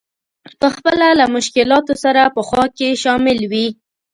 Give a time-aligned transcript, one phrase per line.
[0.59, 3.67] په خپله له مشکلاتو سره په خوا کې شامل وي.